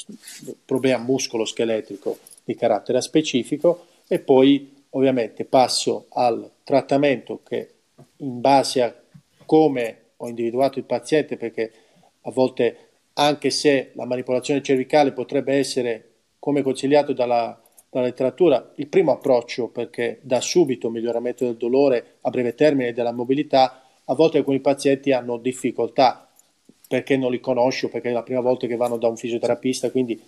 [0.65, 3.87] problema muscolo-scheletrico di carattere specifico.
[4.07, 7.71] E poi ovviamente passo al trattamento che
[8.19, 8.95] in base a
[9.45, 11.73] come ho individuato il paziente perché
[12.23, 17.61] a volte anche se la manipolazione cervicale potrebbe essere come consigliato dalla
[17.97, 22.93] dalla letteratura, il primo approccio perché dà subito miglioramento del dolore a breve termine e
[22.93, 26.29] della mobilità, a volte alcuni pazienti hanno difficoltà
[26.87, 30.21] perché non li conosco, perché è la prima volta che vanno da un fisioterapista, quindi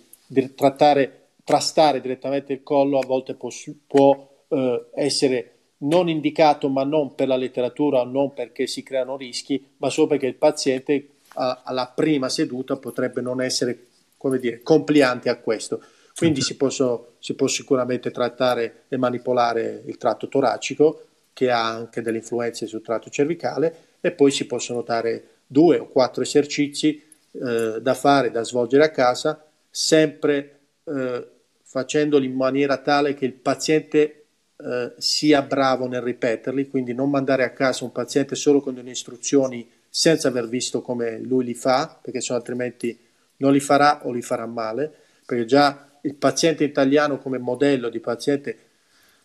[0.55, 3.49] trattare, trastare direttamente il collo a volte può,
[3.85, 9.63] può eh, essere non indicato, ma non per la letteratura, non perché si creano rischi,
[9.77, 13.85] ma solo perché il paziente a, alla prima seduta potrebbe non essere,
[14.17, 15.79] come dire, compliante a questo.
[16.19, 22.01] Quindi si, possono, si può sicuramente trattare e manipolare il tratto toracico, che ha anche
[22.01, 27.01] delle influenze sul tratto cervicale, e poi si possono dare due o quattro esercizi
[27.31, 31.27] eh, da fare, da svolgere a casa, sempre eh,
[31.63, 34.25] facendoli in maniera tale che il paziente
[34.57, 38.91] eh, sia bravo nel ripeterli, quindi non mandare a casa un paziente solo con delle
[38.91, 42.97] istruzioni senza aver visto come lui li fa, perché altrimenti
[43.37, 44.91] non li farà o li farà male,
[45.25, 48.57] perché già il paziente italiano come modello di paziente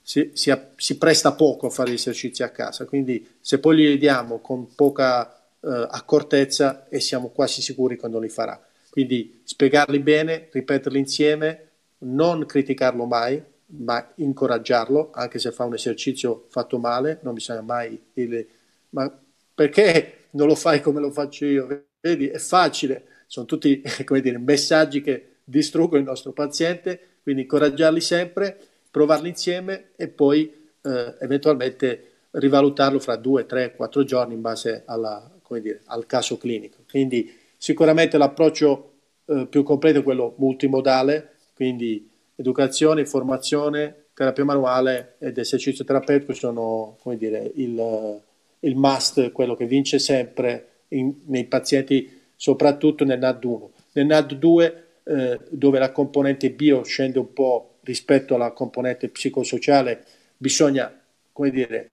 [0.03, 3.99] si, si, si, presta poco a fare gli esercizi a casa, quindi se poi li
[3.99, 8.61] diamo con poca eh, accortezza e siamo quasi sicuri non li farà.
[8.91, 16.47] Quindi spiegarli bene, ripeterli insieme, non criticarlo mai, ma incoraggiarlo, anche se fa un esercizio
[16.49, 18.47] fatto male, non bisogna mai dirgli
[18.95, 19.13] ma
[19.55, 21.87] perché non lo fai come lo faccio io?
[22.01, 28.01] Vedi, è facile, sono tutti come dire, messaggi che distruggo il nostro paziente, quindi incoraggiarli
[28.01, 28.59] sempre,
[28.91, 30.53] provarli insieme e poi
[30.83, 35.31] eh, eventualmente rivalutarlo fra due, tre, quattro giorni in base alla,
[35.61, 36.79] dire, al caso clinico.
[36.89, 38.93] Quindi sicuramente l'approccio
[39.27, 46.99] eh, più completo è quello multimodale, quindi educazione, informazione, terapia manuale ed esercizio terapeutico sono
[47.17, 48.21] dire, il,
[48.61, 53.69] il must, quello che vince sempre in, nei pazienti, soprattutto nel NAD1.
[53.93, 54.73] Nel NAD2,
[55.07, 60.05] eh, dove la componente bio scende un po' rispetto alla componente psicosociale,
[60.37, 60.93] bisogna,
[61.33, 61.91] come dire,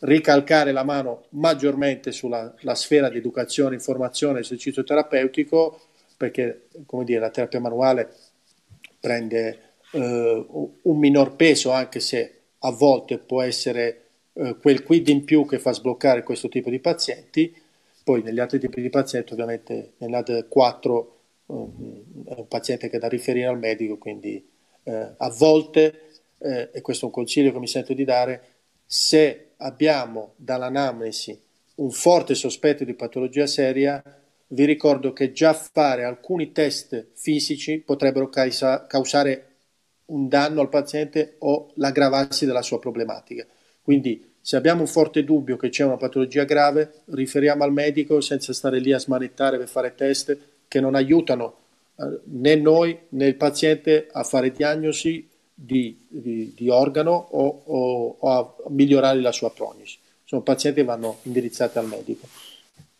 [0.00, 5.80] ricalcare la mano maggiormente sulla sfera di educazione, informazione, esercizio terapeutico,
[6.16, 8.14] perché come dire, la terapia manuale
[9.00, 10.46] prende eh,
[10.82, 14.02] un minor peso, anche se a volte può essere
[14.34, 17.54] eh, quel quid in più che fa sbloccare questo tipo di pazienti.
[18.04, 21.06] Poi negli altri tipi di pazienti, ovviamente nell'AD4
[21.52, 24.44] è un paziente che è da riferire al medico, quindi
[24.84, 28.42] eh, a volte, eh, e questo è un consiglio che mi sento di dare,
[28.86, 31.38] se abbiamo dall'anamnesi
[31.76, 34.02] un forte sospetto di patologia seria,
[34.48, 39.46] vi ricordo che già fare alcuni test fisici potrebbero causa, causare
[40.06, 43.46] un danno al paziente o l'aggravarsi della sua problematica.
[43.80, 48.52] Quindi se abbiamo un forte dubbio che c'è una patologia grave, riferiamo al medico senza
[48.52, 50.36] stare lì a smanettare per fare test
[50.72, 51.56] che non aiutano
[51.96, 58.16] eh, né noi né il paziente a fare diagnosi di, di, di organo o, o,
[58.18, 59.98] o, a migliorare la sua prognosi.
[60.24, 62.26] Sono pazienti che vanno indirizzati al medico.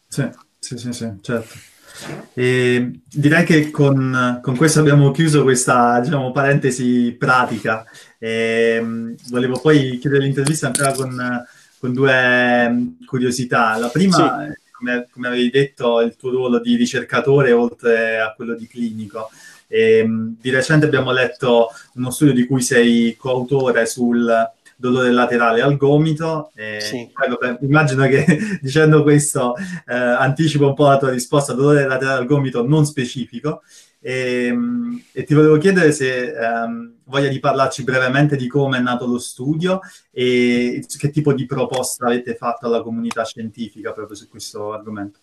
[0.06, 1.54] Sì, sì, sì, sì certo.
[2.34, 7.86] E direi che con, con, questo abbiamo chiuso questa diciamo, parentesi pratica.
[8.18, 11.46] E, volevo poi chiudere l'intervista ancora con,
[11.78, 13.78] con due curiosità.
[13.78, 14.60] La prima, sì.
[14.82, 19.30] Come, come, avevi detto, il tuo ruolo di ricercatore oltre a quello di clinico.
[19.68, 20.04] E,
[20.38, 26.50] di recente abbiamo letto uno studio di cui sei coautore sul dolore laterale al gomito.
[26.80, 27.08] Sì.
[27.12, 28.24] Poi, immagino che
[28.60, 29.54] dicendo questo
[29.86, 33.62] eh, anticipo un po' la tua risposta, dolore laterale al gomito non specifico.
[34.04, 38.80] E, ehm, e ti volevo chiedere se um, voglia di parlarci brevemente di come è
[38.80, 44.28] nato lo studio e che tipo di proposta avete fatto alla comunità scientifica proprio su
[44.28, 45.18] questo argomento.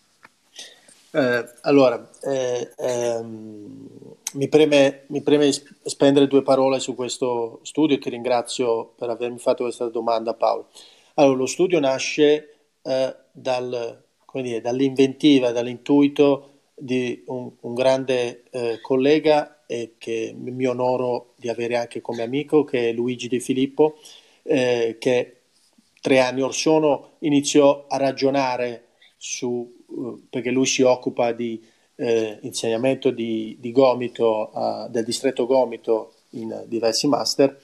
[1.12, 3.88] Eh, allora, eh, ehm,
[4.34, 9.38] mi, preme, mi, preme, spendere due parole su questo studio e ti ringrazio per avermi
[9.38, 10.68] fatto questa domanda Paolo.
[11.14, 16.49] Allora, lo studio nasce eh, dal, dire, dall'inventiva, dall'intuito
[16.80, 22.64] di un, un grande eh, collega e che mi onoro di avere anche come amico,
[22.64, 23.98] che è Luigi De Filippo,
[24.42, 25.36] eh, che
[26.00, 29.78] tre anni or sono iniziò a ragionare su
[30.30, 31.62] perché lui si occupa di
[31.96, 37.60] eh, insegnamento di, di gomito, uh, del distretto gomito in diversi master,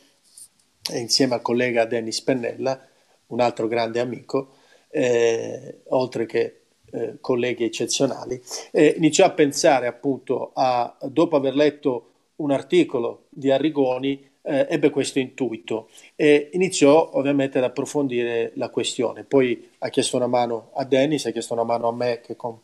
[0.93, 2.87] e insieme al collega Dennis Pennella,
[3.29, 4.55] un altro grande amico,
[4.91, 6.61] eh, oltre che
[6.97, 8.41] eh, colleghi eccezionali,
[8.73, 14.91] eh, iniziò a pensare appunto a, dopo aver letto un articolo di Arrigoni, eh, ebbe
[14.91, 19.25] questo intuito e iniziò ovviamente ad approfondire la questione.
[19.25, 22.59] Poi ha chiesto una mano a Dennis, ha chiesto una mano a me che con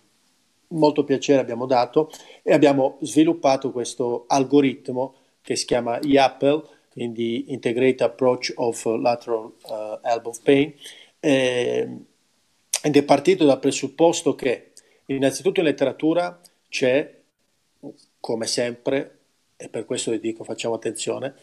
[0.68, 2.10] molto piacere abbiamo dato
[2.42, 9.98] e abbiamo sviluppato questo algoritmo che si chiama IAPPLE, quindi Integrated Approach of Lateral uh,
[10.02, 10.72] Elbow Pain,
[11.20, 11.88] eh,
[12.82, 14.72] ed è partito dal presupposto che
[15.06, 17.20] innanzitutto in letteratura c'è,
[18.18, 19.18] come sempre,
[19.56, 21.34] e per questo vi dico facciamo attenzione,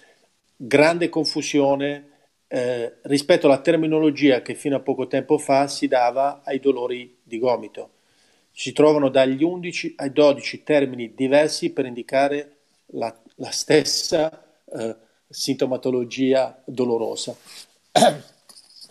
[0.56, 2.10] grande confusione
[2.48, 7.38] eh, rispetto alla terminologia che fino a poco tempo fa si dava ai dolori di
[7.38, 7.92] gomito.
[8.52, 14.96] Si trovano dagli 11 ai 12 termini diversi per indicare la, la stessa eh,
[15.30, 17.36] sintomatologia dolorosa,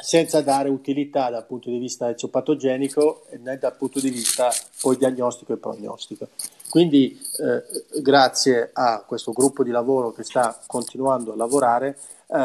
[0.09, 5.53] senza dare utilità dal punto di vista eziopatogenico né dal punto di vista poi diagnostico
[5.53, 6.29] e prognostico.
[6.71, 12.39] Quindi eh, grazie a questo gruppo di lavoro che sta continuando a lavorare eh,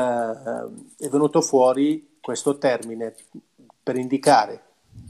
[0.99, 3.15] è venuto fuori questo termine
[3.81, 4.61] per indicare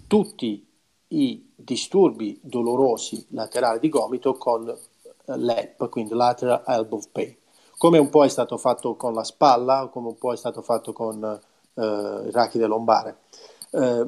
[0.05, 0.63] tutti
[1.07, 4.77] i disturbi dolorosi laterali di gomito con eh,
[5.37, 7.35] l'ELP, quindi lateral elbow pain,
[7.79, 10.93] come un po' è stato fatto con la spalla, come un po' è stato fatto
[10.93, 11.41] con
[11.73, 13.17] eh, rachide lombare.
[13.71, 14.05] Eh,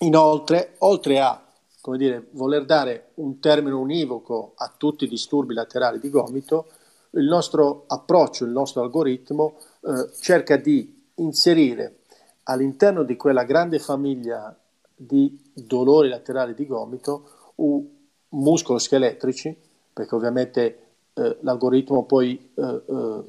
[0.00, 1.42] inoltre, oltre a
[1.82, 6.68] come dire, voler dare un termine univoco a tutti i disturbi laterali di gomito,
[7.10, 11.98] il nostro approccio, il nostro algoritmo eh, cerca di inserire
[12.44, 14.56] all'interno di quella grande famiglia
[14.94, 17.90] di dolori laterali di gomito uh,
[18.28, 19.56] muscolo-scheletrici,
[19.92, 20.78] perché ovviamente
[21.14, 23.22] eh, l'algoritmo poi eh, eh,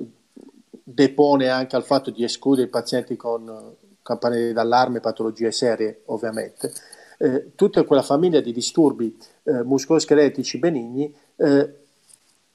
[0.83, 6.73] depone anche al fatto di escludere i pazienti con campanelli d'allarme, patologie serie ovviamente,
[7.19, 11.75] eh, tutta quella famiglia di disturbi eh, muscoloscheletici benigni eh,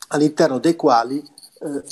[0.08, 1.82] all'interno dei quali eh,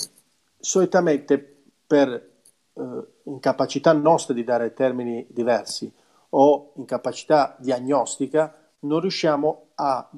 [0.59, 1.55] solitamente
[1.87, 2.82] per eh,
[3.24, 5.91] incapacità nostra di dare termini diversi
[6.30, 10.09] o incapacità diagnostica non riusciamo a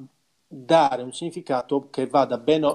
[0.47, 2.65] dare un significato che vada ben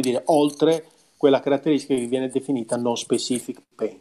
[0.00, 0.86] dire, oltre
[1.16, 3.98] quella caratteristica che viene definita non specific pain,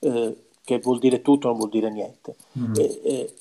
[0.00, 2.36] eh, che vuol dire tutto, non vuol dire niente.
[2.58, 2.74] Mm-hmm.
[2.76, 3.34] E, e,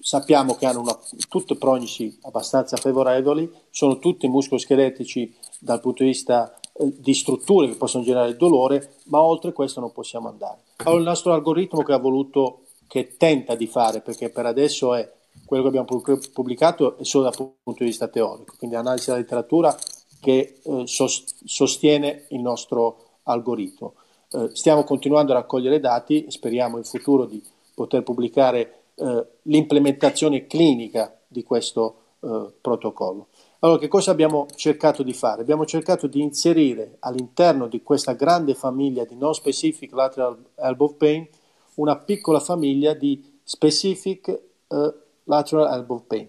[0.00, 0.98] sappiamo che hanno una,
[1.28, 7.76] tutte prognosi abbastanza favorevoli, sono tutti muscoloscheletici dal punto di vista eh, di strutture che
[7.76, 10.60] possono generare dolore, ma oltre questo non possiamo andare.
[10.78, 15.10] Allora il nostro algoritmo che ha voluto, che tenta di fare, perché per adesso è
[15.44, 16.02] quello che abbiamo
[16.32, 19.76] pubblicato è solo dal punto di vista teorico, quindi analisi della letteratura
[20.24, 23.92] che eh, sostiene il nostro algoritmo.
[24.30, 27.42] Eh, stiamo continuando a raccogliere dati, speriamo in futuro di
[27.74, 33.26] poter pubblicare eh, l'implementazione clinica di questo eh, protocollo.
[33.58, 35.42] Allora, che cosa abbiamo cercato di fare?
[35.42, 41.28] Abbiamo cercato di inserire all'interno di questa grande famiglia di non specific lateral elbow pain
[41.74, 44.94] una piccola famiglia di specific uh,
[45.24, 46.28] lateral elbow pain,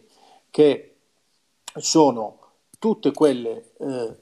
[0.49, 0.95] che
[1.75, 2.44] sono
[2.85, 4.15] tutte quelle uh,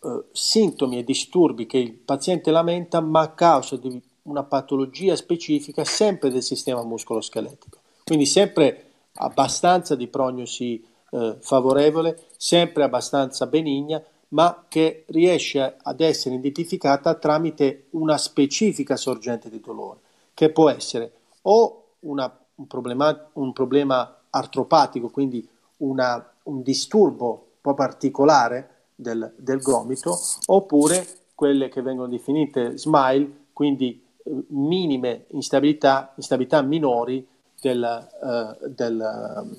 [0.00, 5.82] uh, sintomi e disturbi che il paziente lamenta, ma a causa di una patologia specifica
[5.82, 7.78] sempre del sistema muscoloscheletico.
[8.04, 16.34] Quindi sempre abbastanza di prognosi eh, favorevole, sempre abbastanza benigna, ma che riesce ad essere
[16.34, 20.00] identificata tramite una specifica sorgente di dolore,
[20.34, 21.12] che può essere
[21.42, 25.48] o una, un, problema, un, problema, artropatico, quindi
[25.78, 34.04] una, un disturbo po' particolare del, del gomito, oppure quelle che vengono definite smile, quindi
[34.48, 37.26] minime instabilità, instabilità minori
[37.60, 39.56] del, uh, del um,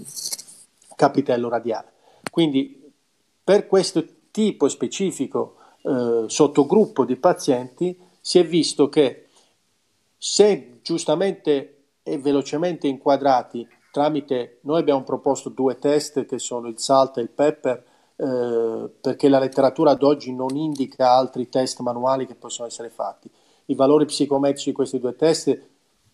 [0.95, 1.91] capitello radiale.
[2.30, 2.91] Quindi
[3.43, 9.28] per questo tipo specifico uh, sottogruppo di pazienti si è visto che
[10.18, 17.18] se giustamente e velocemente inquadrati tramite, noi abbiamo proposto due test che sono il SALT
[17.18, 17.84] e il PEPPER,
[18.24, 23.30] eh, perché la letteratura ad oggi non indica altri test manuali che possono essere fatti
[23.65, 25.71] i valori psicometrici di questi due test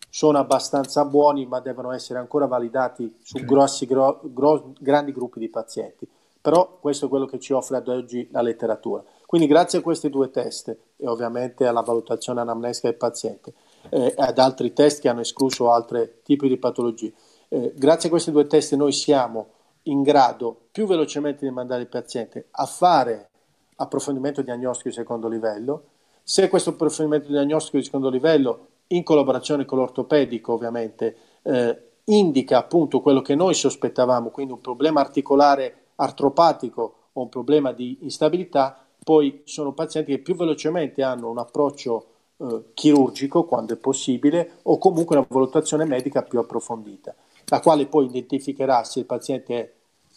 [0.09, 5.49] sono abbastanza buoni, ma devono essere ancora validati su grossi, gro, gro, grandi gruppi di
[5.49, 6.07] pazienti.
[6.41, 9.03] Però questo è quello che ci offre ad oggi la letteratura.
[9.25, 13.53] Quindi grazie a questi due test e ovviamente alla valutazione anamnestica del paziente
[13.89, 17.13] e eh, ad altri test che hanno escluso altri tipi di patologie,
[17.49, 19.47] eh, grazie a questi due test noi siamo
[19.89, 23.29] in grado più velocemente di mandare il paziente a fare
[23.75, 25.83] approfondimento diagnostico di secondo livello.
[26.23, 33.01] Se questo procedimento diagnostico di secondo livello, in collaborazione con l'ortopedico ovviamente, eh, indica appunto
[33.01, 39.41] quello che noi sospettavamo, quindi un problema articolare artropatico o un problema di instabilità, poi
[39.45, 42.05] sono pazienti che più velocemente hanno un approccio
[42.37, 47.15] eh, chirurgico quando è possibile o comunque una valutazione medica più approfondita,
[47.45, 49.73] la quale poi identificherà se il paziente è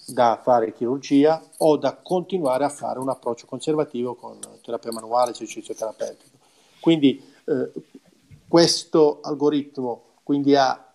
[0.07, 5.75] da fare chirurgia o da continuare a fare un approccio conservativo con terapia manuale, esercizio
[5.75, 6.39] terapeutico.
[6.81, 7.71] Quindi eh,
[8.49, 10.93] questo algoritmo quindi ha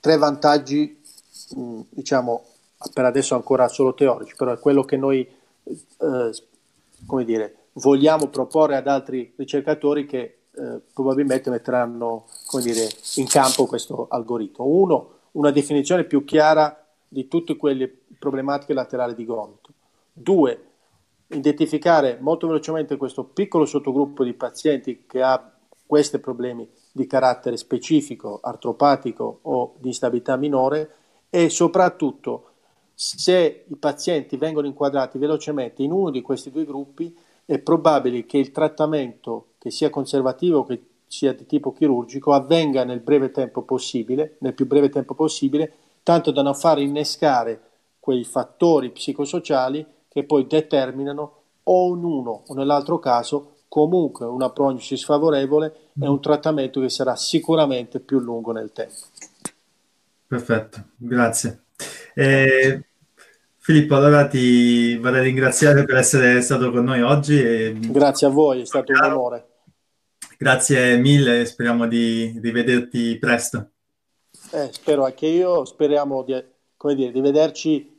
[0.00, 1.00] tre vantaggi,
[1.54, 2.44] mh, mm, diciamo
[2.92, 5.26] per adesso ancora solo teorici, però è quello che noi
[5.66, 6.30] eh,
[7.06, 12.26] come dire, vogliamo proporre ad altri ricercatori che eh, probabilmente metteranno
[12.62, 14.66] dire, in campo questo algoritmo.
[14.66, 16.83] Uno, una definizione più chiara
[17.14, 17.88] di tutte quelle
[18.18, 19.70] problematiche laterali di gomito.
[20.12, 20.64] Due,
[21.28, 25.52] identificare molto velocemente questo piccolo sottogruppo di pazienti che ha
[25.86, 30.90] questi problemi di carattere specifico, artropatico o di instabilità minore
[31.30, 32.50] e soprattutto
[32.94, 38.38] se i pazienti vengono inquadrati velocemente in uno di questi due gruppi è probabile che
[38.38, 43.62] il trattamento, che sia conservativo o che sia di tipo chirurgico, avvenga nel breve tempo
[43.62, 45.72] possibile, nel più breve tempo possibile,
[46.04, 47.60] tanto da non far innescare
[47.98, 54.96] quei fattori psicosociali che poi determinano o in uno o nell'altro caso comunque una prognosi
[54.96, 58.94] sfavorevole e un trattamento che sarà sicuramente più lungo nel tempo.
[60.28, 61.64] Perfetto, grazie.
[62.14, 62.84] Eh,
[63.58, 67.40] Filippo, allora ti vorrei ringraziare per essere stato con noi oggi.
[67.42, 67.76] E...
[67.80, 69.46] Grazie a voi, è stato un onore.
[70.36, 73.70] Grazie mille, speriamo di rivederti presto.
[74.54, 76.40] Eh, spero anche io, speriamo di,
[76.94, 77.92] dire, di vederci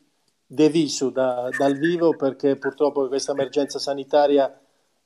[0.48, 4.58] de visu da, dal vivo perché purtroppo in questa emergenza sanitaria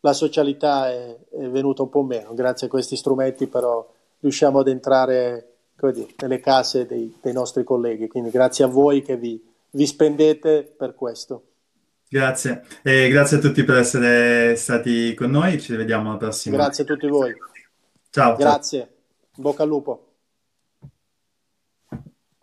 [0.01, 2.35] la socialità è, è, venuta un po' meno.
[2.35, 3.87] Grazie a questi strumenti però
[4.19, 8.07] riusciamo ad entrare dire, nelle case dei, dei, nostri colleghi.
[8.07, 9.41] Quindi grazie a voi che vi,
[9.71, 11.43] vi spendete per questo.
[12.07, 12.63] Grazie.
[12.83, 15.59] E grazie a tutti per essere stati con noi.
[15.59, 16.57] Ci vediamo alla prossima.
[16.57, 17.33] Grazie a tutti voi.
[18.11, 18.29] Ciao.
[18.29, 18.35] ciao.
[18.35, 18.89] Grazie.
[19.35, 20.08] Bocca al lupo.